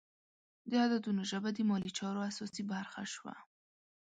د 0.69 0.71
عددونو 0.83 1.21
ژبه 1.31 1.49
د 1.53 1.59
مالي 1.69 1.91
چارو 1.99 2.25
اساسي 2.31 2.63
برخه 2.73 3.01
شوه. 3.13 3.35